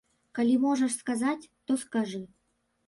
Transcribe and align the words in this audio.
Калі 0.39 0.55
можаш 0.63 0.95
сказаць, 1.03 1.49
то 1.69 1.81
скажы. 1.87 2.25